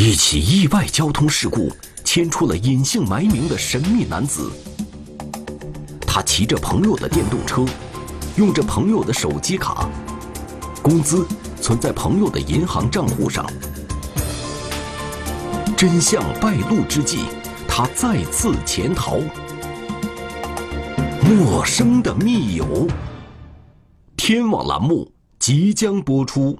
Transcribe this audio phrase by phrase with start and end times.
[0.00, 1.72] 一起意外交通事故
[2.04, 4.48] 牵出了隐姓埋名的神秘男子。
[6.06, 7.66] 他骑着朋友的电动车，
[8.36, 9.90] 用着朋友的手机卡，
[10.80, 11.26] 工资
[11.60, 13.44] 存在朋友的银行账户上。
[15.76, 17.24] 真相败露之际，
[17.66, 19.18] 他再次潜逃。
[21.24, 22.86] 陌生的密友，
[24.16, 26.56] 天网栏目即将播出。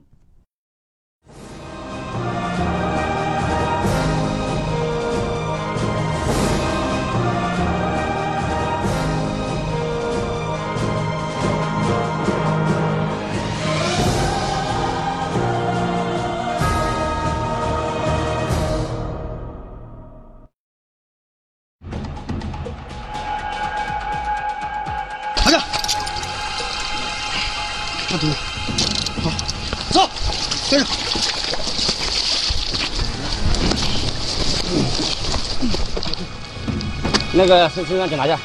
[37.39, 38.36] 那个身身上检查一下，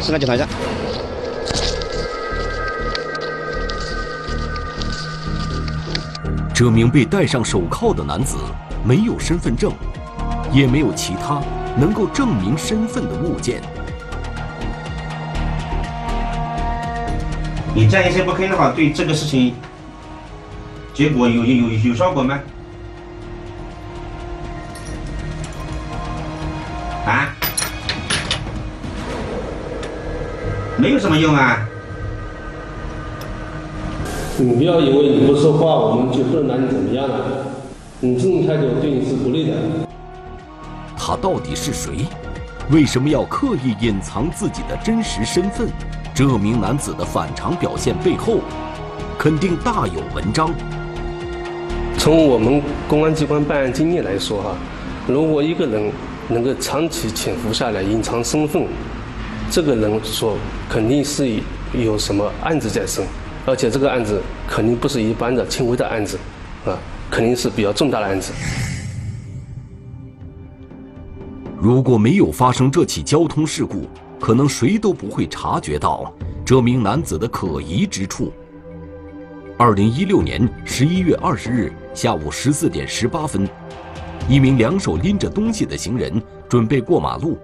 [0.00, 0.44] 身上检查一下。
[6.52, 8.38] 这名被戴上手铐的男子
[8.84, 9.72] 没有身份证，
[10.52, 11.40] 也没有其他
[11.78, 13.62] 能够证明身份的物件。
[17.72, 19.54] 你这样一些不吭的话，对这个事情
[20.92, 22.36] 结果有有有效果吗？
[30.86, 31.66] 没有什么用啊！
[34.38, 37.44] 你不要以为你不说话，我们就不能拿你怎么样了。
[37.98, 39.56] 你这种态度对你是不利的。
[40.96, 42.06] 他到底是谁？
[42.70, 45.66] 为什么要刻意隐藏自己的真实身份？
[46.14, 48.38] 这名男子的反常表现背后，
[49.18, 50.50] 肯定大有文章。
[51.98, 54.54] 从我们公安机关办案经验来说，哈，
[55.08, 55.90] 如果一个人
[56.28, 58.62] 能够长期潜伏下来、隐藏身份，
[59.50, 60.36] 这个人说
[60.68, 61.40] 肯定是
[61.72, 63.06] 有什么案子在身，
[63.46, 66.18] 而且这个案子肯定不是一般的轻微的案子，
[66.66, 66.76] 啊，
[67.10, 68.32] 肯定是比较重大的案子。
[71.58, 73.88] 如果没有发生这起交通事故，
[74.20, 76.12] 可能谁都不会察觉到
[76.44, 78.32] 这名男子的可疑之处。
[79.56, 83.48] 二零一六年十一月二十日下午十四点十八分，
[84.28, 87.38] 一名两手拎着东西的行人准备过马路。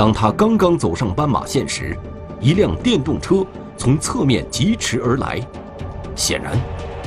[0.00, 1.94] 当他刚刚走上斑马线时，
[2.40, 3.44] 一辆电动车
[3.76, 5.38] 从侧面疾驰而来。
[6.16, 6.58] 显然，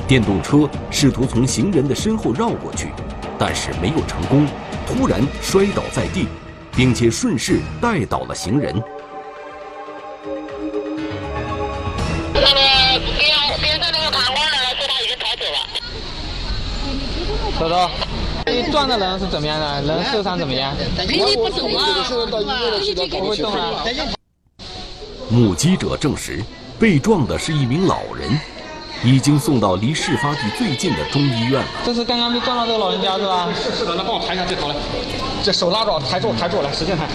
[0.06, 2.92] 电动车试图从行人的身后绕过去，
[3.36, 4.46] 但是没有成功，
[4.86, 6.28] 突然摔倒在地。
[6.76, 8.80] 并且顺势带倒了行人。
[17.60, 17.90] 那个
[18.54, 19.82] 你撞的人是怎么样的？
[19.82, 20.72] 人受伤怎么样？
[21.08, 22.06] 你不走啊？
[23.10, 23.82] 不会动啊。
[25.28, 26.40] 目击者证实，
[26.78, 28.38] 被撞的是一名老人，
[29.02, 31.66] 已经送到离事发地最近的中医院了。
[31.84, 33.48] 这是刚刚被撞到这个老人家是吧？
[33.52, 34.76] 是是的，那帮我抬一下这头来。
[35.42, 37.08] 这手拉着，抬住，抬住，来，使劲抬，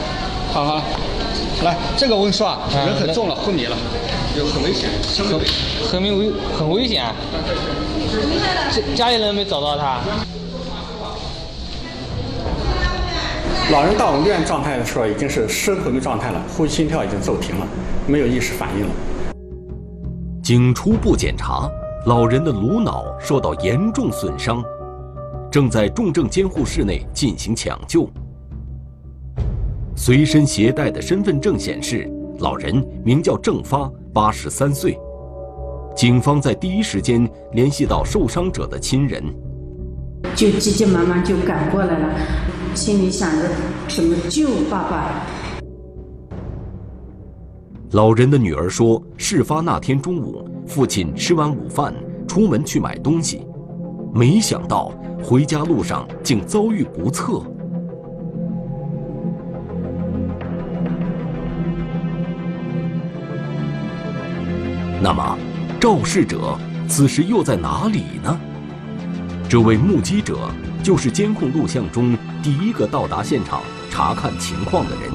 [0.52, 0.82] 好好，
[1.64, 3.78] 来，这个我跟你说啊，人很重了，昏迷了，
[4.36, 4.90] 就很危险，
[5.90, 7.06] 很很危很危险。
[8.72, 10.02] 家家里人没找到他。
[13.72, 17.68] 老人到我们医院状态的时候，已经是失魂的状态了，呼吸心跳已经骤停了，
[18.08, 18.92] 没有意识反应了。
[20.42, 21.70] 经初步检查，
[22.08, 24.64] 老人的颅脑受到严重损伤。
[25.52, 28.10] 正在重症监护室内进行抢救。
[29.96, 32.10] 随身携带的身份证显示，
[32.40, 34.98] 老人名叫郑发，八十三岁。
[35.96, 39.24] 警方在第一时间联系到受伤者的亲人，
[40.36, 42.16] 就急急忙忙就赶过来了，
[42.80, 43.50] 心里想着
[43.90, 45.12] 怎么救爸爸。
[47.92, 51.94] 老人的女儿说，事发那天中午，父亲吃完午饭
[52.26, 53.46] 出门去买东西，
[54.14, 54.94] 没想到。
[55.22, 57.44] 回家路上竟遭遇不测。
[65.02, 65.38] 那么，
[65.82, 68.40] 肇事者此时又在哪里呢？
[69.50, 70.38] 这位目击者
[70.90, 75.12] 就是监控录像中第一个到达现场查看情况的人。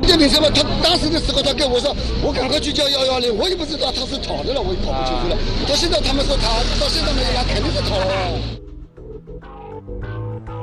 [0.00, 0.48] 这凭什么？
[0.48, 1.94] 他当时的时候，他跟我说
[2.24, 5.36] ：“我赶快去叫幺幺零。”我也不知道他是逃的了，我也搞不清楚了。
[5.68, 6.48] 到现在他们说他，
[6.80, 8.06] 到现在没有，那肯定是逃了。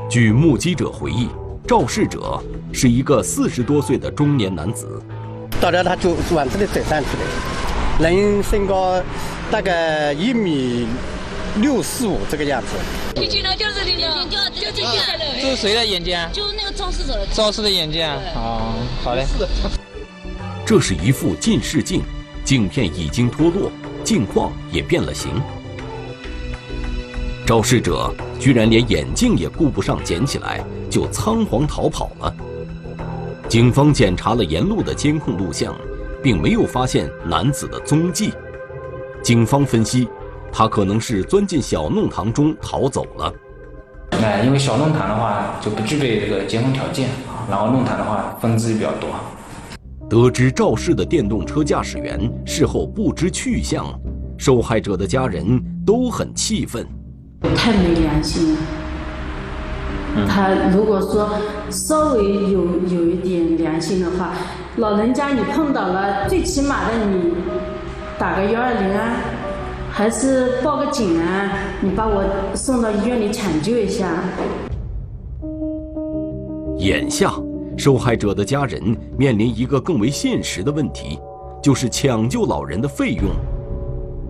[0.09, 1.27] 据目击者回忆，
[1.67, 2.41] 肇事者
[2.73, 4.99] 是一个四十多岁的中年男子。
[5.61, 7.09] 到了，他就往这里走上去
[7.99, 8.99] 的，人身高
[9.51, 10.87] 大概一米
[11.61, 12.75] 六四五这个样子。
[13.15, 13.21] 这
[15.55, 16.29] 是谁的眼睛啊？
[16.33, 17.25] 就是那个肇事者的。
[17.33, 18.17] 肇事的眼睛啊？
[18.35, 18.73] 哦，
[19.03, 19.25] 好嘞。
[20.65, 22.01] 这是一副近视镜，
[22.43, 23.71] 镜片已经脱落，
[24.03, 25.41] 镜框也变了形。
[27.45, 32.35] 肇事者居然连眼镜也顾不上捡起来，就仓皇逃跑了。
[33.47, 35.73] 警方检查了沿路的监控录像，
[36.23, 38.33] 并没有发现男子的踪迹。
[39.23, 40.07] 警方分析，
[40.57, 43.33] 他可能是钻进小弄堂中逃走了。
[44.23, 49.09] 哎，因为小弄堂的话就不具备这个结婚条件啊，然后弄堂的话分支也比较多。
[50.09, 53.85] 得知肇事的电动车驾驶员事后不知去向，
[54.37, 56.87] 受害者的家人都很气愤。
[57.53, 58.59] 太没良心了。
[60.25, 61.37] 他如果说
[61.69, 64.31] 稍微有有一点良心的话，
[64.77, 67.33] 老人家你碰到了，最起码的你
[68.17, 69.19] 打个幺二零啊，
[69.97, 72.21] 还是报个警啊，你把我
[72.53, 74.11] 送到医院里抢救一下。
[76.79, 77.33] 眼下，
[77.77, 78.83] 受害者的家人
[79.17, 81.17] 面临一个更为现实的问题，
[81.63, 83.23] 就是抢救老人的费用。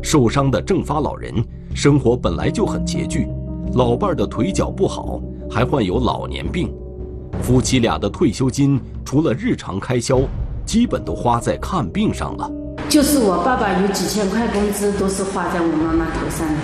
[0.04, 1.34] 受伤的郑发老人
[1.74, 3.28] 生活本来就很拮据，
[3.74, 5.20] 老伴儿的腿脚不好，
[5.50, 6.72] 还患有老年病，
[7.42, 10.20] 夫妻俩的退休金除了日常开销，
[10.64, 12.52] 基本都花在看病上了。
[12.88, 16.56] 就是我爸爸有几千块工资，都是花在我妈妈头上的。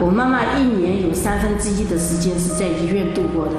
[0.00, 3.54] 我妈妈一年有三分之一的时间是在医院度过的。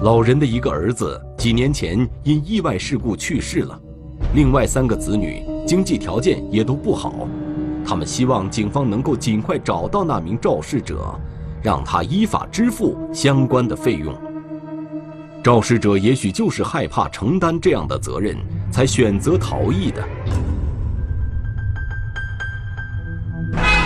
[0.00, 3.78] 老人的一个儿子几年前因意外事故去世了，
[4.34, 7.26] 另外三个子女经济条件也都不好，
[7.84, 11.18] 他们希望警方能够尽快找到那名肇事者，
[11.62, 14.14] 让他依法支付相关的费用。
[15.42, 18.36] 肇事者也许就是害怕承担这样的责任，
[18.70, 20.02] 才选择逃逸的。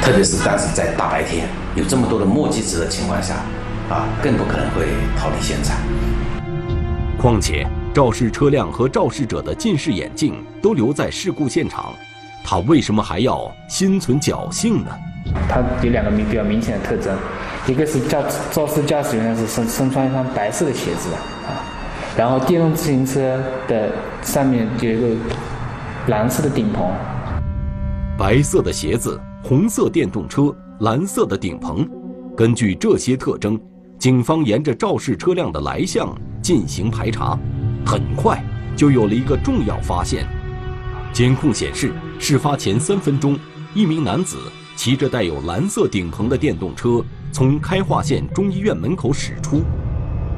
[0.03, 1.47] 特别是当时在大白天
[1.77, 3.35] 有这么多的目击者的情况下，
[3.89, 4.87] 啊，更不可能会
[5.17, 5.77] 逃离现场。
[7.19, 11.93] 况且，肇事车辆和肇事者的近视眼镜都留在事故现场，
[12.43, 14.91] 他为什么还要心存侥幸呢？
[15.49, 17.17] 他有两个明比较明显的特征，
[17.69, 18.19] 一个是驾
[18.51, 21.21] 肇事驾驶员是身身穿一双白色的鞋子啊，
[22.17, 23.91] 然后电动自行车的
[24.21, 25.17] 上面有一个
[26.09, 26.93] 蓝色的顶棚，
[28.19, 31.89] 白色的鞋子，红色电动车，蓝色的顶棚。
[32.37, 33.59] 根据这些特征，
[33.99, 36.13] 警方沿着肇事车辆的来向
[36.43, 37.39] 进行排查，
[37.87, 38.43] 很快
[38.75, 40.27] 就有了一个重要发现。
[41.13, 43.39] 监控显示，事发前三分钟，
[43.73, 44.37] 一名男子
[44.75, 49.63] 骑着带有蓝色顶棚的电动车从开化县中医院门口驶出，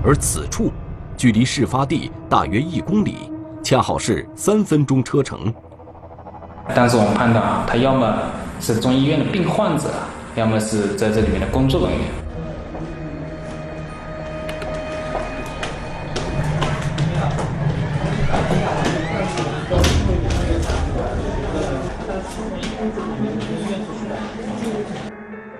[0.04, 0.70] 而此处
[1.22, 3.30] 距离事发地大约一公里，
[3.62, 5.54] 恰好是三分钟车程。
[6.74, 8.12] 当时我们判断啊，他要么
[8.58, 9.84] 是中医院的病患者。
[10.34, 12.06] 要么是在这里面的工作人员。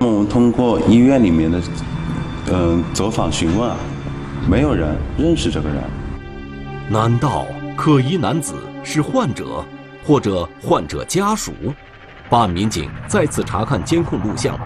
[0.00, 1.62] 我们通过医院里面的
[2.50, 3.76] 嗯走访询问啊，
[4.48, 5.82] 没有人认识这个人。
[6.90, 7.46] 难道
[7.76, 9.64] 可疑男子是患者，
[10.04, 11.52] 或者患者家属？
[12.28, 14.58] 办案民警再次查看监控录像，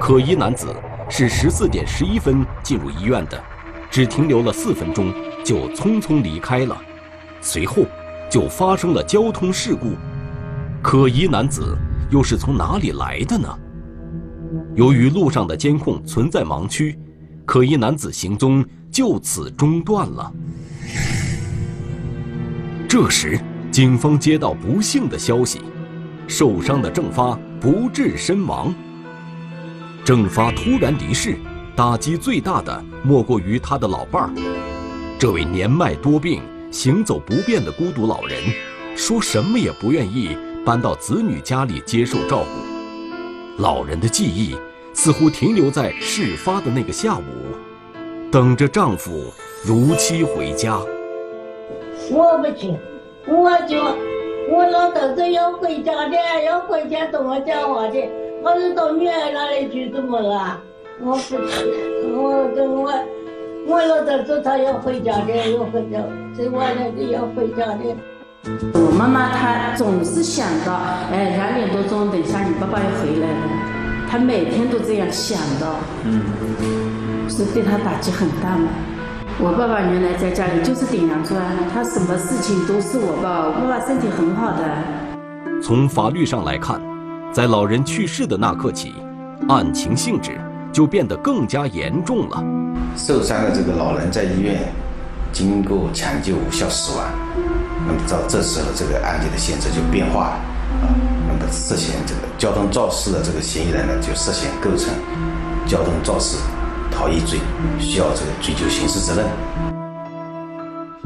[0.00, 0.74] 可疑男子
[1.08, 3.42] 是十四点十一分进入医院的，
[3.90, 5.12] 只停留了四分钟
[5.44, 6.76] 就匆匆离开了，
[7.40, 7.84] 随后
[8.28, 9.92] 就发生了交通事故。
[10.82, 11.76] 可疑男子
[12.10, 13.48] 又是从哪里来的呢？
[14.74, 16.98] 由于路上的监控存在盲区，
[17.46, 20.32] 可疑男子行踪就此中断了。
[22.86, 25.62] 这时，警方接到不幸的消息。
[26.28, 28.72] 受伤的郑发不治身亡。
[30.04, 31.36] 郑发突然离世，
[31.74, 34.30] 打击最大的莫过于他的老伴儿。
[35.18, 38.42] 这位年迈多病、行走不便的孤独老人，
[38.96, 43.62] 说什么也不愿意搬到子女家里接受照顾。
[43.62, 44.56] 老人的记忆
[44.94, 47.22] 似乎停留在事发的那个下午，
[48.32, 49.30] 等着丈夫
[49.62, 50.78] 如期回家。
[52.10, 52.74] 我不去，
[53.26, 53.76] 我就。
[54.50, 58.08] 我老头子要回家的，要回家跟我讲话的，
[58.42, 60.58] 我是到女儿那里去怎么了？
[60.98, 61.36] 我不去，
[62.16, 62.90] 我跟我
[63.68, 66.02] 我老头子他要回家的，要回家，
[66.34, 67.94] 这晚上的要回家的。
[68.72, 70.72] 我妈妈她总是想到，
[71.12, 76.91] 哎，两点多钟，等下你爸爸要回来了，她每天都这样想到，嗯，
[77.32, 78.68] 是对他打击很大嘛。
[79.40, 83.46] 我爸爸原来在家里就是顶梁柱啊，他什么事情都是我爸。
[83.46, 84.62] 我爸爸身体很好的。
[85.62, 86.78] 从法律上来看，
[87.32, 88.94] 在老人去世的那刻起，
[89.48, 90.38] 案情性质
[90.70, 92.44] 就变得更加严重了。
[92.94, 94.70] 受伤的这个老人在医院
[95.32, 97.06] 经过抢救无效死亡，
[97.86, 100.34] 那么到这时候这个案件的性质就变化了
[100.84, 100.92] 啊，
[101.26, 104.92] 那么涉嫌这个交通肇事的这个嫌疑人呢，就涉嫌构成
[105.66, 106.36] 交通肇事
[106.94, 107.40] 逃逸罪，
[107.80, 109.26] 需要这个追究刑事责任。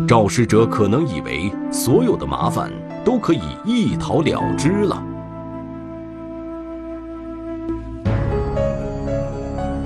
[0.07, 2.71] 肇事者可能以为所有的麻烦
[3.05, 5.03] 都可以一逃了之了。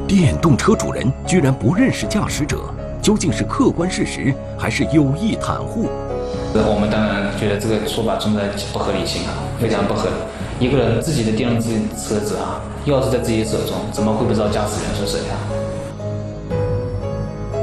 [0.09, 2.59] 电动车主人居然不认识驾驶者，
[3.01, 5.89] 究竟是客观事实还是有意袒护？
[6.53, 10.67] 我们当然觉得这个说法存在不合理性啊，非常不合理。
[10.67, 15.39] 一个人自己的电动自行车子啊，钥匙在自己手中，怎么会不知道驾驶员是谁啊？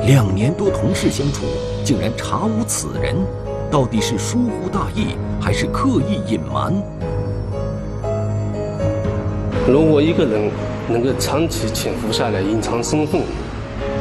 [0.08, 1.44] 两年多同事相处，
[1.84, 3.14] 竟然查无此人，
[3.70, 6.74] 到底是疏忽大意还是刻意隐瞒？
[9.68, 10.50] 如果一个人
[10.88, 13.22] 能够长期潜伏下来，隐藏身份，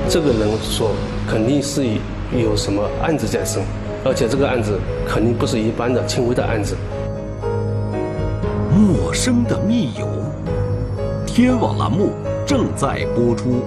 [0.09, 0.93] 这个人说
[1.29, 1.85] 肯定是
[2.33, 3.61] 有什么案子在身，
[4.05, 6.77] 而且这个案子肯定不是一般的轻微的案子。
[8.71, 10.07] 陌生的密友，
[11.27, 12.11] 天网栏目
[12.47, 13.61] 正在播出。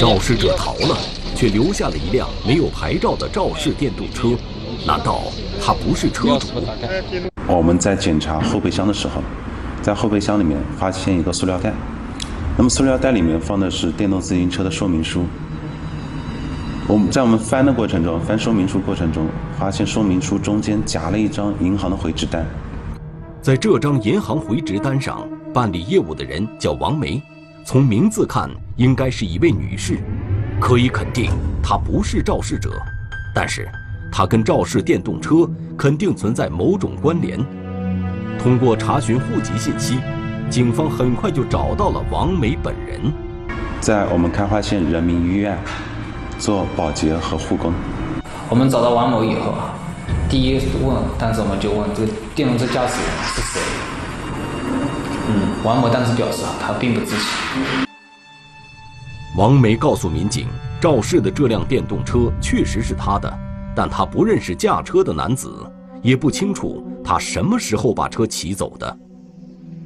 [0.00, 0.96] 肇事者逃了，
[1.36, 4.30] 却留下了一辆没有牌照的肇事电动车。
[4.86, 5.24] 难道
[5.62, 6.46] 他不是车主？
[7.46, 9.20] 我们在检查后备箱的时候，
[9.82, 11.74] 在后备箱里面发现一个塑料袋，
[12.56, 15.26] 那么塑料袋里面放的是电动自行车的说明书。
[16.88, 19.26] 我们在我们翻的过程中，翻说明书过程中，
[19.58, 22.42] 发现说明书中间夹了一张银行的回执单。
[23.42, 27.22] 在这张银行回执单上，办理业务的人叫王梅，
[27.72, 30.00] 从名字看应该是一位女士，
[30.60, 31.30] 可以肯定
[31.62, 32.68] 她不是肇事者，
[33.32, 33.70] 但是。
[34.10, 35.48] 她跟肇事电动车
[35.78, 37.38] 肯定存在某种关联。
[38.40, 40.00] 通过查询户籍信息，
[40.50, 43.00] 警方很快就找到了王梅本人。
[43.80, 45.56] 在我们开化县人民医院
[46.40, 47.72] 做保洁和护工。
[48.48, 49.74] 我们找到王某以后啊，
[50.28, 53.60] 第一问，当时我们就问这个电动车驾驶员是谁。
[55.60, 57.18] 嗯，王某当时表示啊，他并不知情。
[59.36, 60.48] 王梅告诉民警，
[60.80, 63.38] 肇事的这辆电动车确实是他的。
[63.74, 65.48] 但他不认识驾车的男子，
[66.02, 68.98] 也不清楚他什么时候把车骑走的。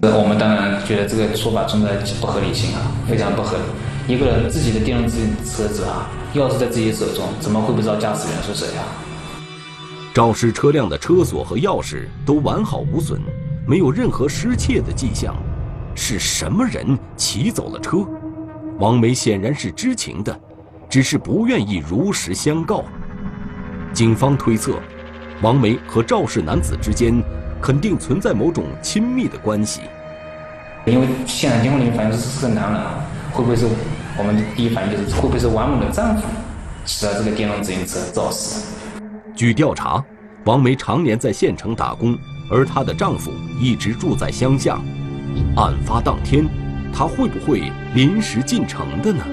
[0.03, 4.15] 我们当然觉得这个说法存在不合理性啊，非常不合理。
[4.15, 8.85] 一个人自己的电动自行车子啊，钥匙在自己手中，怎么会不知道驾驶员是谁啊？
[10.15, 13.21] 肇事车辆的车锁和钥匙都完好无损，
[13.67, 15.35] 没有任何失窃的迹象。
[15.95, 17.99] 是什么人骑走了车？
[18.79, 20.39] 王梅显然是知情的，
[20.89, 22.85] 只是不愿意如实相告。
[23.93, 24.81] 警方推测，
[25.41, 27.23] 王梅和肇事男子之间
[27.63, 29.83] 肯定存在某种亲密的关系。
[30.85, 32.83] 因为现场监控里面反映是是个男人，
[33.33, 33.67] 会不会是
[34.19, 36.25] 我们的第一反应就是会不会是王某的丈夫
[36.85, 38.75] 骑了这个电动自行车肇事？
[39.37, 40.05] 据调查，
[40.45, 42.19] 王梅常年在县城打工，
[42.51, 44.79] 而她的丈夫一直住在乡下。
[45.57, 46.47] 案发当天，
[46.93, 49.25] 他会不会临时进城的呢？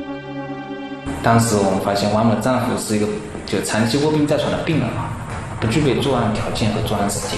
[1.23, 3.07] 当时我们发现王某丈夫是一个。
[3.43, 5.11] 就长期卧病在床的病人啊，
[5.59, 7.37] 不具备作案条件和作案时间。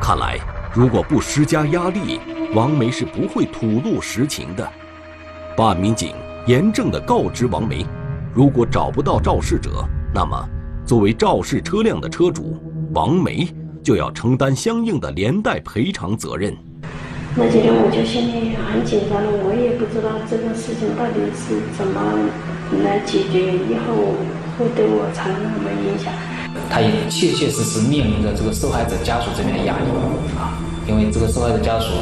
[0.00, 0.38] 看来，
[0.72, 2.18] 如果不施加压力，
[2.54, 4.66] 王梅是不会吐露实情的。
[5.54, 6.14] 办案民警
[6.46, 7.84] 严正地告知王梅，
[8.32, 9.84] 如果找不到肇事者，
[10.14, 10.48] 那么
[10.86, 12.56] 作为肇事车辆的车主，
[12.94, 13.46] 王梅
[13.82, 16.56] 就要承担相应的连带赔偿责任。
[17.36, 22.00] 那几天我就心里很紧张了，我也不知道这个事情到底是怎么。
[22.82, 24.16] 来解决以后
[24.56, 26.10] 会对我产生什么影响？
[26.70, 29.84] 他也切切实实面临着这个受害者家属这边的压力
[30.40, 30.56] 啊，
[30.88, 31.92] 因为这个受害者家属，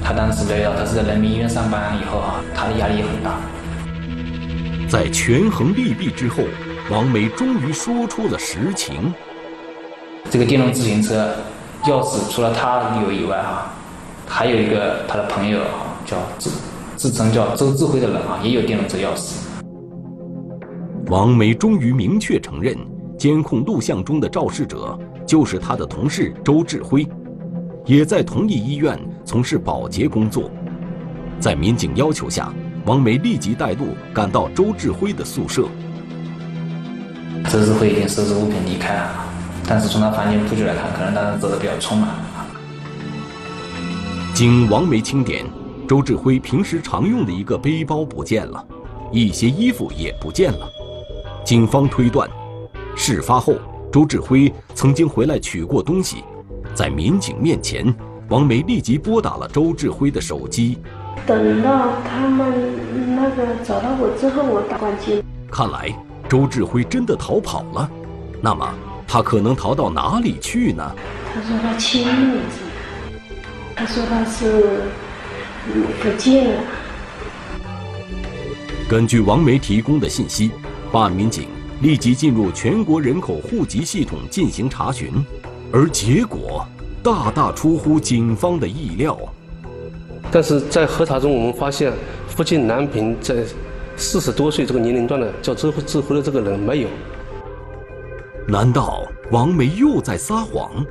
[0.00, 3.34] 他当时来到他是在人民医院上班以后啊，他的压力也很大。
[4.88, 6.44] 在权衡利弊之后，
[6.88, 9.12] 王梅终于说出了实情。
[10.30, 11.34] 这个电动自行车
[11.82, 13.74] 钥匙除了他有以外啊，
[14.34, 16.50] 还有一个他的朋友啊，叫自
[16.96, 19.34] 自称叫周志辉的人啊，也有电动车钥匙。
[21.08, 22.74] 王梅终于明确承认，
[23.18, 27.06] 监控录像中的肇事者就是他的同事周志辉，
[27.84, 30.50] 也在同一医院从事保洁工作。
[31.38, 32.50] 在民警要求下，
[32.86, 35.64] 王梅立即带路赶到周志辉的宿舍。
[37.50, 39.10] 周志辉已经收拾物品离开了，
[39.68, 42.08] 但是从他房间布局来看，可能当时走的比较匆忙。
[44.42, 45.46] 经王梅清点，
[45.86, 48.66] 周志辉平时常用的一个背包不见了，
[49.12, 50.68] 一些衣服也不见了。
[51.44, 52.28] 警方推断，
[52.96, 53.54] 事发后
[53.92, 56.24] 周志辉曾经回来取过东西，
[56.74, 57.94] 在民警面前，
[58.30, 60.76] 王梅立即拨打了周志辉的手机。
[61.24, 65.22] 等到他们那个找到我之后，我打关机。
[65.52, 65.88] 看来
[66.28, 67.88] 周志辉真的逃跑了，
[68.40, 68.68] 那么
[69.06, 70.92] 他可能逃到哪里去呢？
[71.32, 72.40] 他说他亲密
[73.74, 74.84] 他说他是
[76.02, 76.60] 不见了。
[78.88, 80.50] 根据王梅提供的信息，
[80.90, 81.48] 办案民警
[81.80, 85.10] 立即进入全国人口户籍系统进行查询，
[85.72, 86.66] 而结果
[87.02, 89.18] 大大出乎警方的意料。
[90.30, 91.92] 但是在核查中，我们发现
[92.28, 93.44] 附近南平在
[93.96, 96.88] 四十多岁这个年龄段的叫周志辉的这个人没有。
[98.46, 100.84] 难道王梅又在撒谎？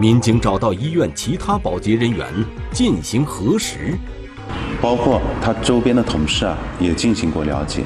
[0.00, 2.26] 民警找到医院其他保洁人员
[2.72, 3.98] 进行核实。
[4.80, 7.84] 包括他周边的同事啊，也进行过了解，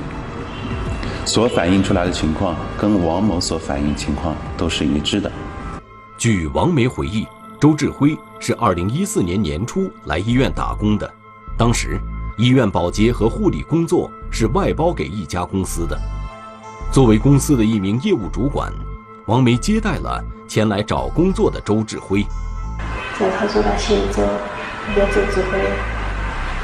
[1.26, 5.30] 所反映出来的情况跟王某所反映情况都是一致的。
[6.16, 7.26] 据王梅回忆，
[7.60, 11.12] 周志辉是二零一四年年初来医院打工的，
[11.58, 12.00] 当时
[12.38, 16.00] 医院保洁和护理工作是外包给一家公司的。
[16.92, 18.72] 作为公司的一名业务主管，
[19.26, 22.24] 王梅接待了前来找工作的周志辉。
[23.18, 24.22] 他说他姓周，
[24.94, 25.58] 叫周志辉。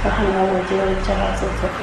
[0.02, 1.75] 然后呢，我就叫他走这个。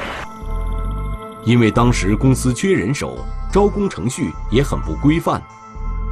[1.44, 3.20] 因为当时公司缺人手，
[3.52, 5.42] 招工程序也很不规范，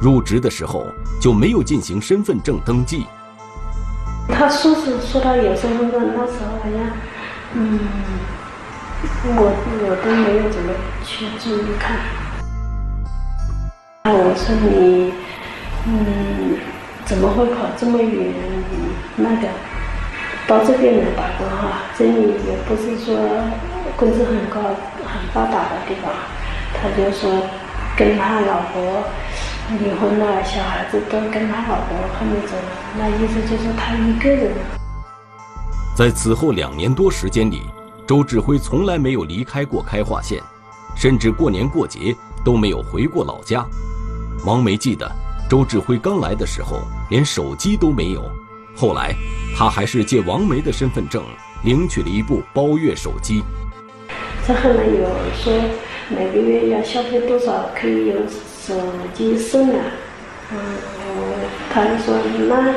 [0.00, 0.86] 入职的时候
[1.20, 3.06] 就没有进行身份证登记。
[4.28, 6.80] 他说是说他有身份证，那时候好像，
[7.52, 7.78] 嗯，
[9.24, 9.52] 我
[9.82, 10.72] 我都没有怎么
[11.04, 11.98] 去注意看。
[14.04, 15.12] 我说你，
[15.86, 16.58] 嗯，
[17.04, 18.32] 怎么会跑这么远？
[19.16, 19.48] 那个。
[20.48, 23.16] 到这边来打工哈，这里也不是说
[23.96, 24.60] 工资很高、
[25.04, 26.12] 很发达的地方。
[26.72, 27.42] 他就说
[27.96, 29.02] 跟他老婆
[29.80, 34.52] 离婚了，小孩子都跟他老婆后面走了，那意思就是他一个人。
[35.96, 37.62] 在此后两年多时间里，
[38.06, 40.40] 周志辉从来没有离开过开化县，
[40.94, 43.66] 甚至过年过节都没有回过老家。
[44.44, 45.10] 王梅记得，
[45.48, 48.24] 周志辉刚来的时候连手机都没有。
[48.74, 49.14] 后来，
[49.56, 51.24] 他还是借王梅的身份证
[51.64, 53.42] 领取了一部包月手机。
[54.46, 55.52] 这后面有说
[56.08, 58.74] 每个月要消费多少可以有手
[59.14, 59.84] 机送啊？
[60.52, 60.58] 嗯，
[61.72, 62.74] 他就说那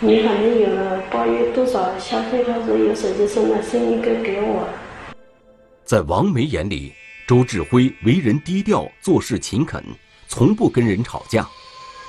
[0.00, 4.68] 你反正有了包月多少消费，他说有手机送了，送一个给我。
[5.84, 6.92] 在王梅眼里，
[7.26, 9.84] 周志辉为人低调，做事勤恳，
[10.28, 11.46] 从不跟人吵架，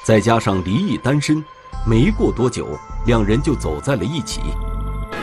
[0.04, 1.44] 再加上离异单身。
[1.86, 4.42] 没过多久，两人就走在了一起。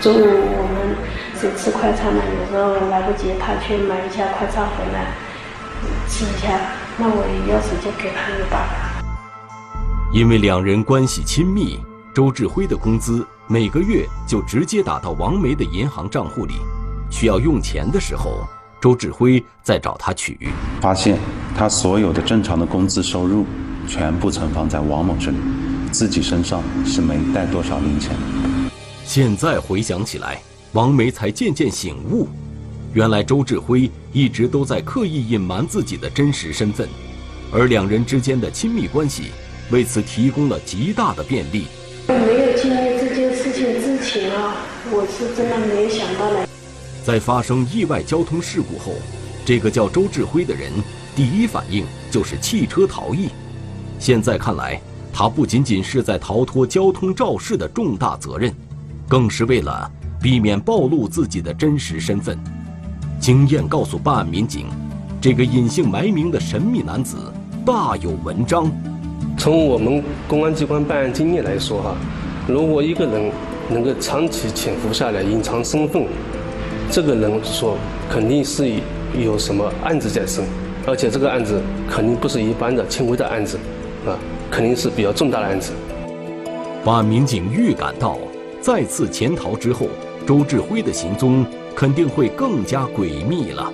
[0.00, 0.96] 中午我们
[1.38, 5.14] 是吃快餐了，有时候来不及，他去买一下快餐回来
[6.08, 6.58] 吃一下，
[6.98, 8.68] 那我钥匙就给他一把。
[10.12, 11.78] 因为两人关系亲密，
[12.12, 16.54] 周志辉的工资每个月就直接打到王梅的银行账户里，
[17.10, 18.46] 需要用钱的时候，
[18.80, 20.50] 周志辉再找他取。
[20.80, 21.18] 发现
[21.56, 23.46] 他所有的正常的工资收入
[23.90, 25.36] 全部存放在王某这里。
[25.90, 28.14] 自己身上是没带多少零钱。
[29.04, 30.40] 现在回想起来，
[30.72, 32.28] 王梅才渐渐醒悟，
[32.94, 36.88] 原来周志辉一直都在刻意隐瞒自己的真实身份，
[37.50, 39.24] 而两人之间的亲密关系
[39.72, 41.64] 为此提供了极大的便利。
[42.06, 44.54] 没有经历这件事情之前啊，
[44.92, 46.48] 我是真的没有想到的。
[47.04, 48.94] 在发生意外交通事故后，
[49.44, 50.70] 这个叫周志辉的人
[51.16, 53.30] 第一反应就是弃车逃逸。
[54.00, 54.80] 现在看来。
[55.12, 58.54] 他不仅仅是在逃脱交通肇事的重大责任，
[59.08, 59.90] 更是为了
[60.22, 62.38] 避免暴露自己的真实身份。
[63.18, 64.66] 经验告诉办案民警，
[65.20, 67.16] 这个隐姓埋名的神秘男子
[67.66, 68.70] 大有文章。
[69.36, 71.96] 从我们公安机关办案经验来说，哈，
[72.46, 73.32] 如果一个人
[73.68, 76.06] 能够长期潜伏下来隐藏身份，
[76.88, 77.76] 这个人说
[78.08, 78.72] 肯定是
[79.20, 80.44] 有什么案子在身，
[80.86, 81.60] 而且这个案子
[81.90, 83.58] 肯定不是一般的轻微的案子，
[84.06, 84.18] 啊。
[84.50, 85.72] 肯定是比较重大的案子。
[86.84, 88.18] 办案民警预感到，
[88.60, 89.86] 再次潜逃之后，
[90.26, 93.72] 周志辉的行踪肯定会更加诡秘了。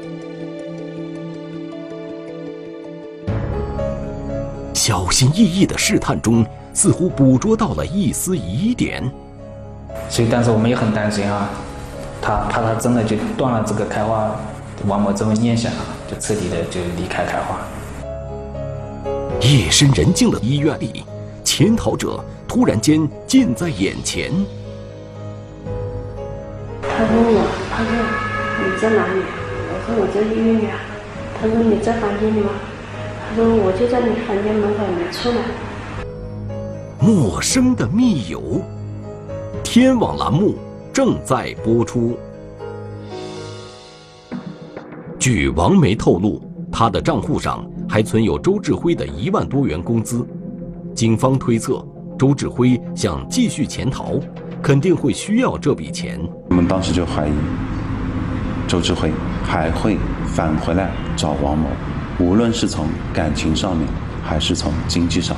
[4.74, 9.02] 小心翼翼的试探中，似乎捕捉到了一丝疑点。
[10.08, 11.48] 所以，但是我们也很担心啊，
[12.20, 14.30] 他怕他真的就断了这个开花
[14.86, 15.72] 王某这个念想，
[16.06, 17.58] 就彻底的就离开开花。
[19.42, 21.04] 夜深人静的医院里，
[21.44, 24.32] 潜逃者突然间近在眼前。
[26.82, 27.90] 他问我：“他说
[28.58, 29.20] 你在哪里？”
[29.68, 30.70] 我说：“我在医院呀。”
[31.40, 32.50] 他说：“你在房间里吗？”
[33.28, 35.36] 他说我就在你房间门口没出来。
[36.98, 38.62] 陌生的密友，
[39.62, 40.54] 天网栏目
[40.92, 42.18] 正在播出。
[45.18, 46.40] 据王梅透露，
[46.72, 50.26] 她的账户上还存有周志辉的一万多元工资。
[50.94, 51.86] 警方推测，
[52.18, 54.18] 周志辉想继续潜逃，
[54.62, 56.20] 肯定会需要这笔钱。
[56.48, 57.32] 我们当时就怀疑，
[58.66, 59.10] 周志辉
[59.44, 61.68] 还会返回来找王某，
[62.18, 63.86] 无论是从感情上面，
[64.24, 65.36] 还是从经济上。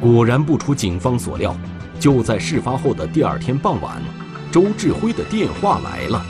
[0.00, 1.54] 果然不出警方所料，
[1.98, 4.00] 就在事发后的第二天傍晚，
[4.50, 6.24] 周志辉的电话来了。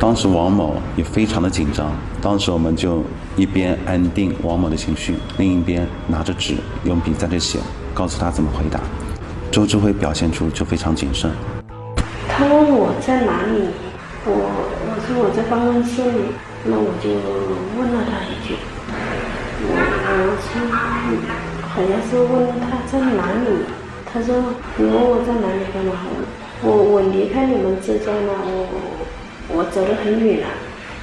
[0.00, 3.04] 当时王某也非常的紧张，当时我们就
[3.36, 7.58] 一边安定王某的情绪，另一边拿着纸用笔在这写，
[7.92, 8.80] 告诉他怎么回答。
[9.50, 11.30] 周志辉表现出就非常谨慎。
[12.26, 13.68] 他问我在哪里，
[14.24, 16.32] 我我说我在办公室里，
[16.64, 17.10] 那我就
[17.76, 18.56] 问了他一句，
[19.60, 20.50] 我我说。
[21.70, 23.46] 好像是问他在哪里，
[24.10, 24.34] 他说
[24.76, 25.92] 你问我在哪里干嘛？
[26.62, 28.66] 我我离开你们之家了，我
[29.52, 30.48] 我走得很远了，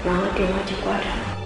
[0.06, 1.38] 然后电话就挂掉了。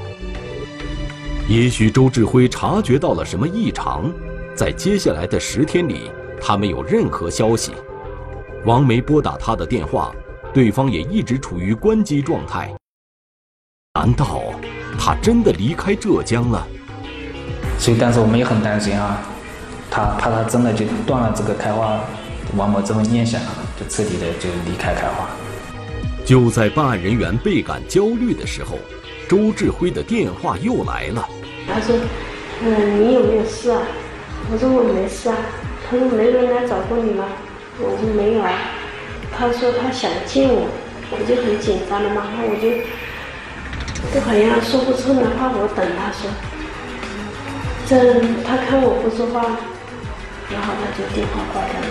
[1.47, 4.11] 也许周志辉察觉到了什么异常，
[4.55, 7.73] 在接下来的十天里，他没有任何消息。
[8.65, 10.13] 王梅拨打他的电话，
[10.53, 12.71] 对方也一直处于关机状态。
[13.95, 14.43] 难道
[14.97, 16.65] 他真的离开浙江了？
[17.77, 19.19] 所以当时我们也很担心啊，
[19.89, 21.99] 他怕他真的就断了这个开化
[22.55, 23.41] 王某这份念想，
[23.77, 25.27] 就彻底的就离开开化。
[26.25, 28.77] 就在办案人员倍感焦虑的时候，
[29.27, 31.27] 周志辉的电话又来了。
[31.67, 31.95] 他说
[32.63, 33.81] ：“嗯，你有没有事啊？”
[34.51, 35.35] 我说：“我没事啊。”
[35.89, 37.25] 他说：“没人来找过你吗？”
[37.79, 38.51] 我说：“没有啊。”
[39.35, 40.67] 他说：“他想见我。”
[41.13, 42.71] 我就很紧张了嘛，我就
[44.13, 46.31] 就好像说不出来话，我等他说。
[47.85, 49.41] 这他看我不说话，
[50.49, 51.87] 然后他就电话挂掉了。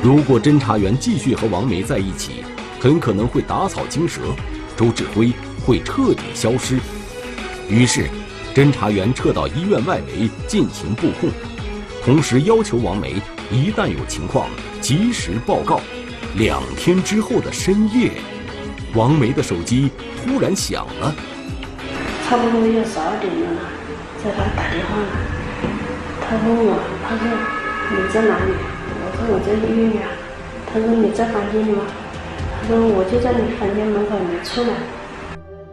[0.00, 2.44] 如果侦查员继续和王梅在一起，
[2.82, 4.20] 很可能会打草惊蛇，
[4.76, 5.32] 周志辉
[5.64, 6.80] 会彻底消失。
[7.68, 8.08] 于是，
[8.52, 11.30] 侦查员撤到医院外围进行布控，
[12.04, 14.48] 同时要求王梅一旦有情况
[14.80, 15.80] 及时报告。
[16.34, 18.10] 两天之后的深夜，
[18.94, 19.88] 王梅的手机
[20.24, 21.14] 突然响了，
[22.28, 23.62] 差不多要十二点了。
[24.24, 24.98] 在他打电话，
[26.26, 27.22] 他问我，他说
[27.92, 28.50] 你在哪里？
[28.98, 30.08] 我说我在医院呀。
[30.74, 31.84] 他说你在房间里吗？
[32.62, 34.68] 他说我就在你房间门口没出来。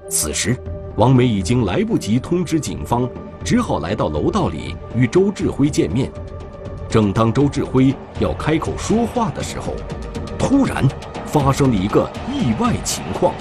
[0.10, 0.58] 此时，
[0.96, 3.08] 王梅已经来不及通知警方，
[3.44, 6.12] 只好来到楼道里与周志辉见面。
[6.90, 9.76] 正当周志辉要开口说话的时候，
[10.40, 10.84] 突然
[11.28, 13.36] 发生了一个意外情况。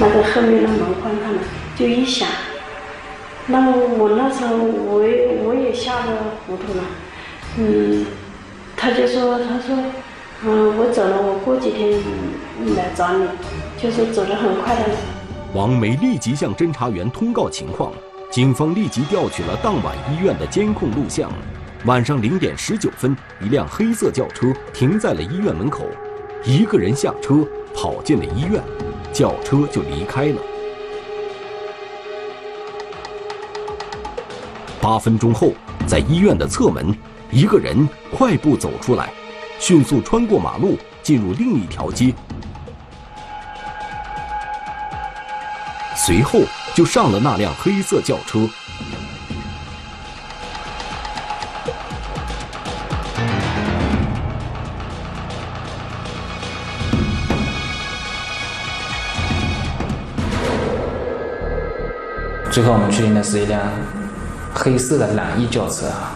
[0.00, 1.40] 那个后面的门关上了，
[1.76, 2.26] 就一响。
[3.46, 5.02] 那么我那时候我
[5.44, 6.12] 我也吓得
[6.46, 6.84] 糊涂了，
[7.58, 8.06] 嗯，
[8.74, 9.76] 他就说他说，
[10.44, 11.92] 嗯，我走了，我过几天
[12.76, 13.26] 来找你，
[13.80, 14.82] 就是走得很快的。
[15.54, 17.90] 王梅立即向侦查员通告情况，
[18.30, 21.30] 警方立即调取了当晚医院的监控录像。
[21.86, 25.86] 晚上零点十九分，一辆黑色轿车停在了医院门口，
[26.44, 28.62] 一个人下车跑进了医院，
[29.12, 30.40] 轿车就离开了。
[34.80, 35.52] 八分钟后，
[35.86, 36.94] 在医院的侧门，
[37.30, 39.12] 一个人快步走出来，
[39.58, 42.14] 迅速穿过马路，进入另一条街，
[45.96, 46.40] 随后
[46.74, 48.48] 就上了那辆黑色轿车。
[62.50, 63.60] 最后我们确定的是一辆。
[64.58, 66.15] 黑色的朗逸轿车啊，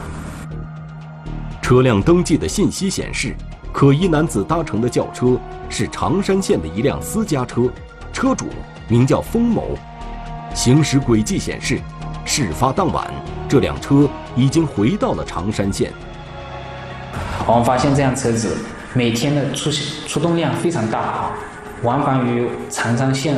[1.70, 3.32] 车辆登记的信息显示，
[3.72, 7.70] 可疑男子搭乘的轿车是常山县的一辆私家车，
[8.12, 8.46] 车主
[8.88, 9.78] 名叫封某。
[10.52, 11.78] 行驶轨迹显示，
[12.24, 13.08] 事发当晚，
[13.48, 15.92] 这辆车已经回到了常山县。
[17.46, 18.56] 我们发现这辆车子
[18.92, 21.30] 每天的出出动量非常大，
[21.84, 23.36] 往返于常山县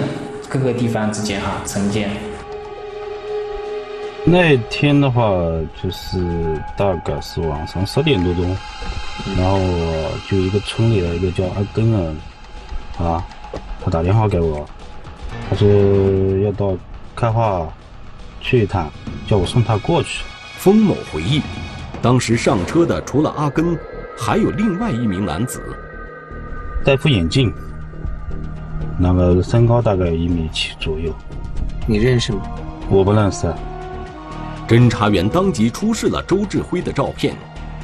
[0.49, 2.09] 各个地方之间哈，城间。
[4.25, 5.23] 那天的话，
[5.83, 6.25] 就是
[6.77, 8.57] 大概是晚上十点多钟，
[9.37, 9.59] 然后
[10.29, 12.15] 就一个村里的一个叫阿根的，
[13.05, 13.25] 啊，
[13.85, 14.65] 他打电话给我，
[15.51, 15.69] 他说
[16.45, 16.77] 要到
[17.17, 17.69] 开化
[18.41, 18.89] 去一趟，
[19.27, 20.25] 叫我送他过去。
[20.57, 21.43] 封某回忆，
[22.01, 23.77] 当时上车的除了阿根，
[24.17, 25.61] 还有另外一名男子，
[26.85, 27.53] 戴副眼镜，
[28.97, 31.13] 那个身高大概一米七左右。
[31.89, 32.43] 你认识吗？
[32.89, 33.53] 我不认识。
[34.73, 37.37] 侦查员当即出示了周志辉的照片，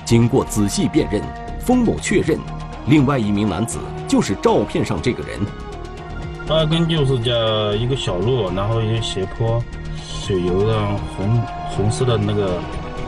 [0.06, 1.22] 经过仔细辨认，
[1.60, 2.38] 封某确认，
[2.86, 5.38] 另外一名男子就是照片上这个人。
[6.48, 9.62] 阿根就是叫一个小路，然后一个斜坡，
[10.02, 10.80] 水油的
[11.14, 12.58] 红红色的那个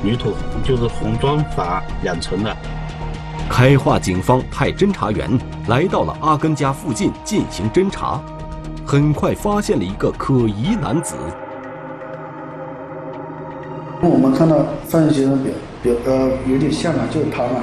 [0.02, 2.54] 泥土，就是红砖法养成的。
[3.48, 5.26] 开化警方派侦查员
[5.68, 8.22] 来到了阿根家附近进行侦查，
[8.84, 11.16] 很快发现了一个可疑男子。
[14.08, 17.62] 我们看到犯罪嫌疑人表表呃有点像嘛，就是他嘛。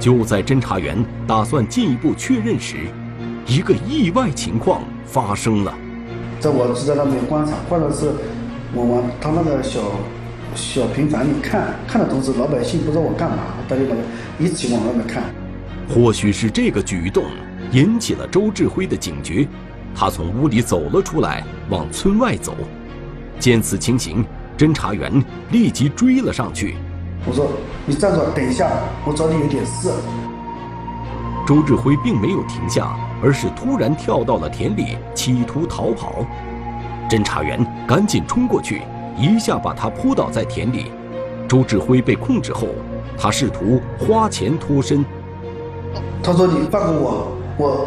[0.00, 2.76] 就在侦查员打算进一步确认时，
[3.46, 5.74] 一个意外情况发生了。
[6.40, 8.10] 在我是在那边观察，或者是
[8.72, 9.80] 我往他那个小
[10.54, 13.36] 小平房里看，看的同时，老百姓不知道我干嘛，
[13.68, 14.00] 大家那个
[14.38, 15.24] 一起往外面看。
[15.90, 17.24] 或许是这个举动
[17.70, 19.46] 引起了周志辉的警觉，
[19.94, 22.56] 他从屋里走了出来，往村外走。
[23.38, 24.24] 见此情形。
[24.56, 25.12] 侦查员
[25.50, 26.76] 立即追了上去。
[27.26, 27.46] 我说
[27.86, 28.70] ：“你站着，等一下，
[29.04, 29.90] 我找你有点事。”
[31.46, 36.24] 周志辉并没有停下，而是突然跳到了田里，企图逃跑。
[37.08, 38.82] 侦查员赶紧冲过去，
[39.16, 40.90] 一下把他扑倒在田里。
[41.46, 42.68] 周志辉被控制后，
[43.18, 45.04] 他试图花钱脱身。
[46.22, 47.86] 他说：“你放过我，我。”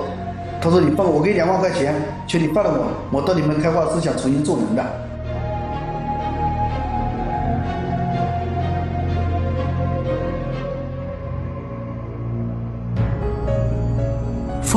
[0.62, 1.96] 他说：“你放我，给你两万块钱，
[2.28, 2.88] 求你放了我。
[3.12, 4.84] 我到你们开化是想重新做人的。”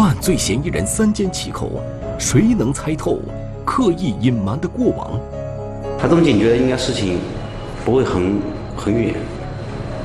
[0.00, 1.72] 犯罪嫌疑人三缄其口，
[2.18, 3.18] 谁能猜透
[3.66, 5.20] 刻意隐瞒的过往？
[5.98, 7.18] 他这么警觉，应该事情
[7.84, 8.40] 不会很
[8.74, 9.14] 很远，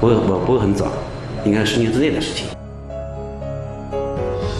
[0.01, 0.88] 不会不不会很早，
[1.45, 2.45] 应该是十年之内的事情。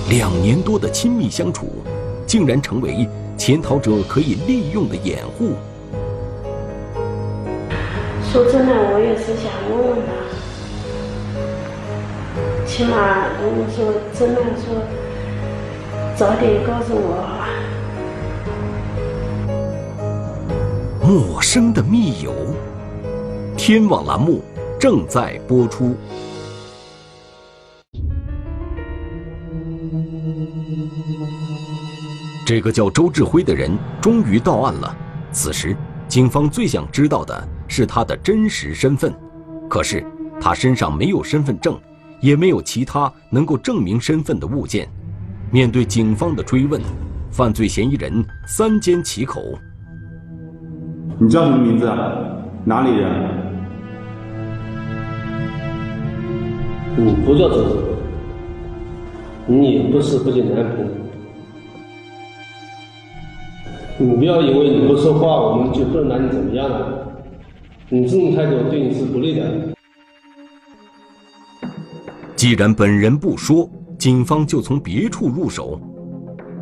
[0.10, 1.68] 两年多的亲密相处，
[2.26, 3.06] 竟然成为
[3.38, 5.50] 潜逃者可以利用的掩护。
[8.32, 10.14] 说真的，我也是想问问他，
[12.66, 13.84] 起码如果说
[14.18, 14.82] 真的说。
[16.18, 17.36] 早点告诉我。
[21.06, 22.34] 陌生的密友，
[23.58, 24.42] 天网栏目
[24.80, 25.94] 正在播出。
[32.46, 34.96] 这个叫周志辉的人终于到案了。
[35.34, 35.76] 此时，
[36.08, 39.14] 警方最想知道的是他的真实身份。
[39.70, 40.02] 可是，
[40.40, 41.78] 他身上没有身份证，
[42.22, 44.88] 也没有其他能够证明身份的物件。
[45.52, 46.82] 面对警方的追问，
[47.32, 49.42] 犯罪嫌疑人三缄其口。
[51.18, 51.86] 你叫什么名字？
[52.66, 53.46] 哪里人？
[56.98, 57.78] 你不叫周周，
[59.46, 60.86] 你也不是不见男朋友。
[63.98, 67.08] 你不要以为你不说话，我们就不能拿你怎么样了。
[67.88, 69.46] 你这种态度对你是不利的。
[72.36, 73.70] 既然本人不说。
[74.06, 75.82] 警方就从别处入手。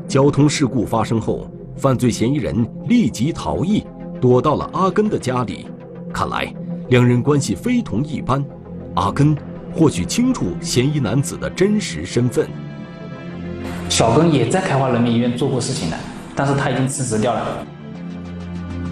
[0.07, 3.83] 交通事故发生后，犯罪嫌疑人立即逃逸，
[4.21, 5.67] 躲到了阿根的家里。
[6.13, 6.49] 看来
[6.87, 8.41] 两人关系非同一般。
[8.95, 9.35] 阿根
[9.73, 12.47] 或许清楚嫌疑男子的真实身份。
[13.89, 15.97] 小根也在开化人民医院做过事情的，
[16.33, 17.67] 但是他已经辞职掉了。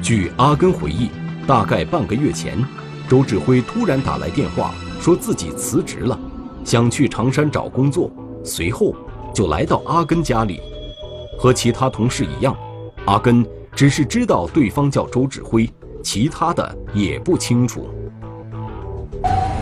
[0.02, 1.10] 据阿根回忆，
[1.48, 2.62] 大概半个月前，
[3.08, 6.20] 周志辉突然打来电话，说自己辞职了，
[6.66, 8.12] 想去长山找工作。
[8.44, 8.96] 随后
[9.34, 10.60] 就来到阿根家里，
[11.38, 12.56] 和其他同事一样，
[13.06, 15.70] 阿根只是知道对方叫周志辉，
[16.04, 17.90] 其他的也不清楚。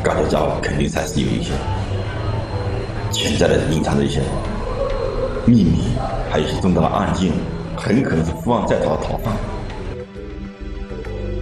[0.03, 1.51] 干的家伙肯定还是有一些
[3.11, 4.21] 潜在的、隐藏的一些
[5.45, 5.83] 秘密，
[6.29, 7.31] 还有一些重大的案件，
[7.75, 9.33] 很可能是负案在逃的逃犯。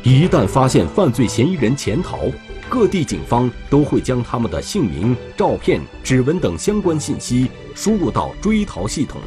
[0.04, 2.18] 一旦发现犯罪嫌疑人潜逃，
[2.70, 9.22] 各地警方都会将他们的姓名、照片、指纹等相关信息输入到追逃系统。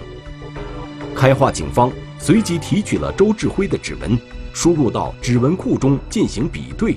[1.15, 4.19] 开化警方随即提取了周志辉的指纹，
[4.53, 6.97] 输入到指纹库中进行比对，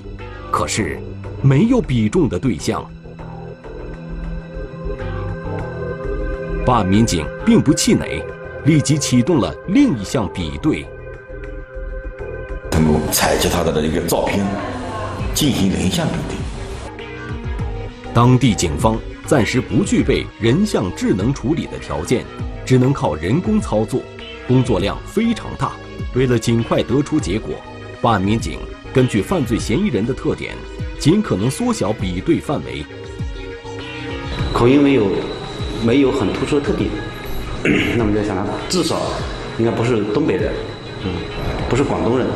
[0.52, 1.00] 可是
[1.42, 2.86] 没有比中的对象。
[6.66, 8.24] 办案民警并不气馁，
[8.66, 10.86] 立即启动了另一项比对，
[12.70, 14.46] 通过采集他的一个照片。
[15.34, 16.38] 进行人像比对。
[18.14, 22.24] 当地警方暂时不具备人像智能处理的条件，
[22.66, 24.02] 只能靠人工操作，
[24.48, 25.72] 工作量非常大。
[26.14, 27.56] 为了尽快得出结果，
[28.02, 28.60] 办案民警
[28.94, 30.54] 根据犯罪嫌疑人的特点，
[31.00, 32.86] 尽可能缩小比对范围。
[34.54, 35.08] 口音没有
[35.84, 36.90] 没有很突出的特点，
[37.98, 39.02] 那么在想他至少
[39.58, 40.52] 应该不是东北的，
[41.04, 41.12] 嗯，
[41.68, 42.28] 不是广东人。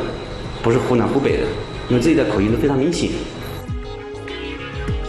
[0.60, 1.46] 不是湖南、湖北人，
[1.88, 3.10] 因为这一带口音都非常明显。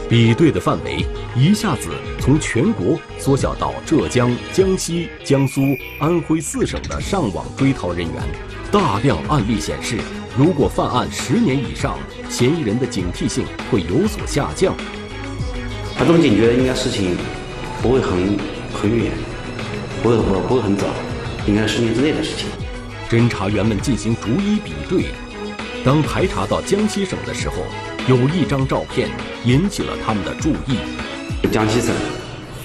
[0.10, 1.90] 比对的范围一下子
[2.20, 5.62] 从全国缩小到浙江、江西、江苏、
[6.00, 8.14] 安徽四省的上网追逃人员，
[8.72, 9.98] 大量案例显示，
[10.36, 11.96] 如果犯案十年以上，
[12.28, 14.76] 嫌疑人的警惕性会有所下降。
[15.96, 17.16] 他这么警觉，应该事情
[17.82, 18.38] 不会很
[18.74, 19.12] 很远，
[20.02, 20.88] 不会不不会很早，
[21.46, 22.48] 应该十年之内的事情。
[23.10, 25.06] 侦查员们进行逐一比对，
[25.84, 27.56] 当排查到江西省的时候。
[28.08, 29.08] 有一张照片
[29.46, 30.80] 引起了他们的注意。
[31.52, 31.94] 江西省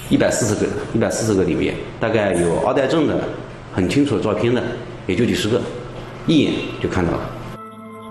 [0.09, 3.29] 一百四十个，一百四十个里面，大概有二代证的、
[3.71, 4.63] 很清楚的照片的，
[5.05, 5.61] 也就几十个，
[6.25, 7.29] 一眼就看到了。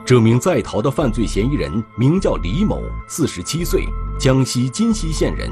[0.05, 3.85] 这名在逃的犯罪嫌疑人名叫李某，四十七岁，
[4.17, 5.51] 江西金溪县人，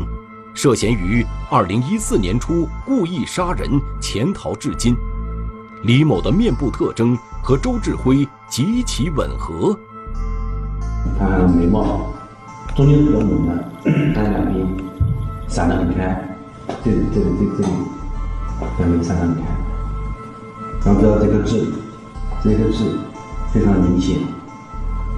[0.54, 3.68] 涉嫌于二零一四年初故意杀人
[4.00, 4.94] 潜逃至今。
[5.82, 9.76] 李某的面部特征和周志辉极其吻合。
[11.18, 12.06] 看眉毛，
[12.76, 13.64] 中间比较浓的，
[14.14, 14.64] 但两边
[15.48, 16.36] 散得很开，
[16.84, 17.72] 这里、这里、这、这里，
[18.78, 19.40] 两边散得很开。
[20.84, 21.66] 然后知道这个痣，
[22.44, 22.84] 这个痣
[23.52, 24.16] 非常明显，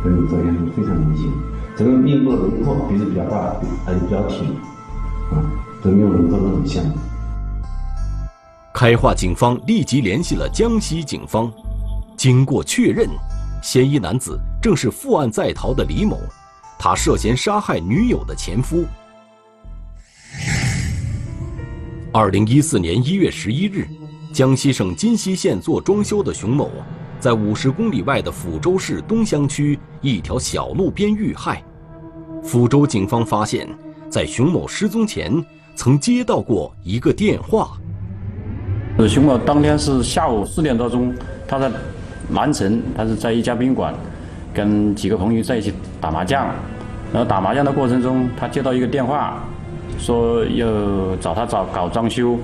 [0.03, 1.31] 跟你照片中非常明显。
[1.77, 3.55] 整个面部的轮廓鼻子比较大，
[3.87, 4.49] 而且比较挺，
[5.31, 5.45] 啊，
[5.83, 6.83] 这面部轮廓都很像。
[8.73, 11.51] 开化警方立即联系了江西警方，
[12.17, 13.09] 经过确认。
[13.63, 16.21] 嫌疑男子正是负案在逃的李某，
[16.79, 18.85] 他涉嫌杀害女友的前夫。
[22.13, 23.89] 二零一四年一月十一日，
[24.35, 26.71] 江西省金溪县做装修的熊某，
[27.19, 31.65] 在五十公里外的抚州市东乡区一条小路边遇害。
[32.45, 33.67] 抚州警方发现，
[34.11, 35.43] 在熊某失踪前，
[35.75, 37.79] 曾接到过一个电话。
[39.09, 41.15] 熊某当天是下午四点多钟，
[41.49, 41.73] 他在。
[42.35, 43.95] 南城，他是在一家宾馆，
[44.53, 46.45] 跟几个朋友在一起打麻将，
[47.13, 49.41] 然后打麻将的过程中，他接到一个电话，
[50.01, 50.67] 说要
[51.21, 52.37] 找他找搞装修。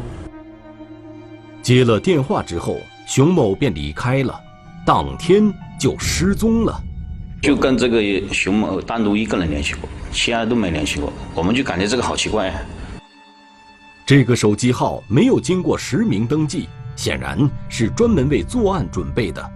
[1.60, 4.40] 接了电话之后，熊某便离开了，
[4.86, 6.80] 当天就失踪了。
[7.42, 8.00] 就跟这个
[8.32, 12.54] 熊某单独一个人联系过，其他都没联系过，我们就感觉这个好奇怪。
[14.06, 19.50] 这个手机号没有经过实名登记，显然是专门为作案准备的。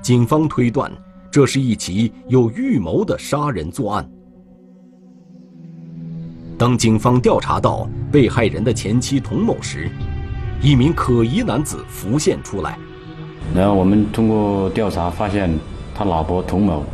[0.00, 0.90] 警方推断，
[1.30, 4.08] 这是一起有预谋的杀人作案。
[6.56, 9.90] 当警方调查到被害人的前妻童某时，
[10.62, 12.78] 一名可疑男子浮现出来。
[13.54, 15.50] 然后我们通过调查发现，
[15.94, 16.84] 他老婆童某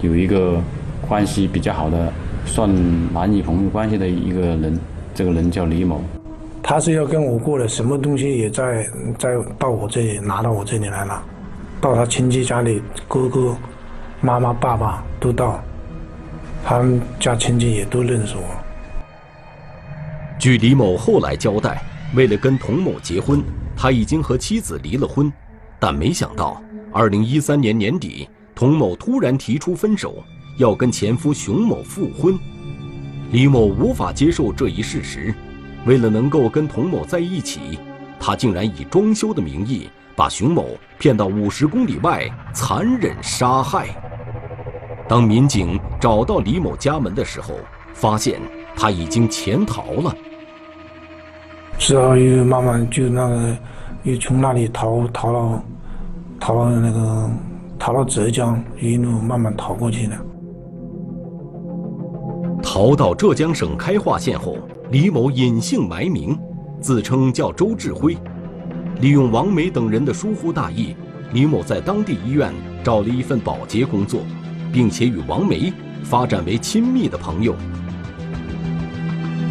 [0.00, 0.60] 有一个
[1.06, 2.12] 关系比较好的，
[2.46, 2.68] 算
[3.12, 4.78] 男女朋友关系的一个人，
[5.14, 6.00] 这个人叫李某。
[6.62, 11.22] 他是要跟我过的，什么东西也在在到我这里拿到我这里来了。
[11.80, 13.56] 到他亲戚家里，哥哥、
[14.20, 15.62] 妈妈、爸爸都到，
[16.64, 18.42] 他们家亲戚也都认识我。
[20.38, 21.82] 据李某后来交代，
[22.14, 23.42] 为了跟童某结婚，
[23.76, 25.32] 他已经和妻子离了婚，
[25.78, 26.60] 但没想到，
[26.92, 30.22] 二零一三年年底，童某突然提出分手，
[30.56, 32.36] 要跟前夫熊某复婚。
[33.30, 35.32] 李某无法接受这一事实，
[35.86, 37.78] 为了能够跟童某在一起，
[38.18, 39.88] 他竟然以装修的名义。
[40.18, 43.86] 把熊某骗到五十公里外，残忍杀害。
[45.06, 47.54] 当民警找到李某家门的时候，
[47.94, 48.40] 发现
[48.74, 50.12] 他已经潜逃了。
[51.78, 53.56] 之后又慢慢就那个，
[54.02, 55.62] 又从那里逃逃了，
[56.40, 57.30] 逃到那个，
[57.78, 60.16] 逃到浙江，一路慢慢逃过去的。
[62.60, 64.56] 逃到浙江省开化县后，
[64.90, 66.36] 李某隐姓埋名，
[66.80, 68.18] 自称叫周志辉。
[69.00, 70.96] 利用王梅等人的疏忽大意，
[71.32, 74.22] 李某在当地医院找了一份保洁工作，
[74.72, 77.54] 并且与王梅发展为亲密的朋友。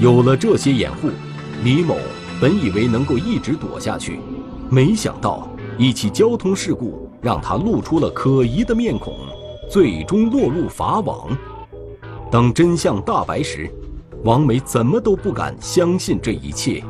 [0.01, 1.09] 有了这些掩护，
[1.63, 1.95] 李某
[2.41, 4.19] 本以为能够一直躲下去，
[4.69, 9.13] 没想到一起交通事故让他露出了可疑的面孔，
[9.69, 11.29] 最终落入法网。
[12.29, 13.71] 当真相大白时，
[14.25, 16.83] 王梅怎么都不敢相信这一切。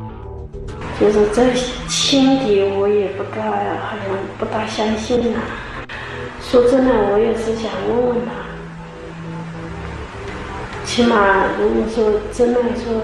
[1.00, 1.54] 就是这
[1.86, 5.38] 心底我也不大，好像不大相信呐。
[6.42, 8.32] 说真的，我也是想问问他，
[10.84, 11.14] 起码
[11.60, 13.00] 如果说真的说，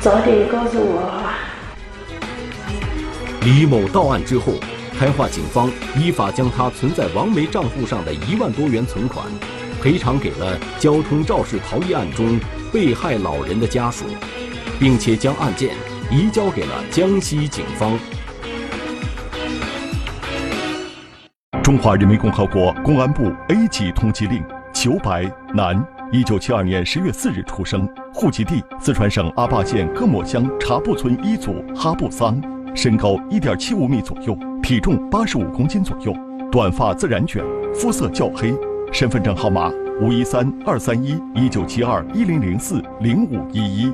[0.00, 1.34] 早点告诉我哈。
[3.42, 4.54] 李某到案之后，
[4.98, 9.26] 开化警方依法将他存在王梅账户上的一万多元存款，
[9.82, 12.40] 赔偿给了交通肇事逃逸案中
[12.72, 14.06] 被害老人的家属，
[14.80, 15.76] 并且将案件。
[16.14, 17.98] 移交给了江西警方。
[21.60, 24.40] 中华人民共和国公安部 A 级通缉令：
[24.72, 32.40] 裘白，男，一九七二年十月四日出生，户籍地四川省阿坝县各莫乡茶布村一组哈布桑，
[32.76, 36.14] 身高一点七五米左右，体重八十五公斤左右，
[36.52, 37.42] 短发自然卷，
[37.74, 38.54] 肤色较黑，
[38.92, 39.68] 身份证号码
[40.00, 43.92] 五一三二三一一九七二一零零四零五一一。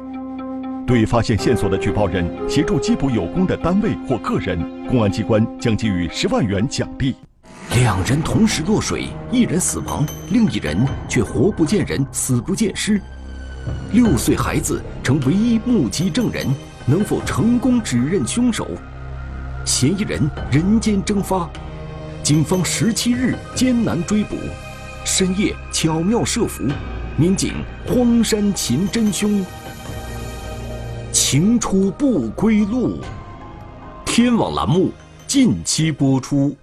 [0.90, 7.14] 对发现线索的举报人协助缉捕有功的单位或个人，公安机关将给予十万元奖励。
[7.76, 10.76] 两人同时落水，一人死亡，另一人
[11.08, 13.00] 却活不见人，死不见尸。
[13.92, 16.44] 六岁孩子成唯一目击证人，
[16.86, 18.66] 能否成功指认凶手？
[19.64, 21.48] 嫌疑人人间蒸发，
[22.24, 24.34] 警方十七日艰难追捕，
[25.04, 26.64] 深夜巧妙设伏，
[27.16, 27.52] 民警
[27.86, 29.46] 荒山擒真凶，
[31.12, 32.98] 情出不归路。
[34.04, 34.90] 天网栏目
[35.26, 36.56] 近期播出。